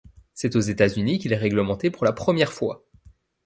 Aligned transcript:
C'est 0.33 0.55
aux 0.55 0.59
États-Unis 0.59 1.19
qu'il 1.19 1.31
est 1.31 1.35
réglementé 1.37 1.91
pour 1.91 2.05
la 2.05 2.11
première 2.11 2.51
fois. 2.51 2.87